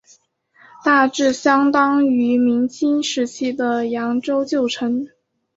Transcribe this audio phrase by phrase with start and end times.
[0.83, 5.07] 大致相当于明清时期的扬州旧城。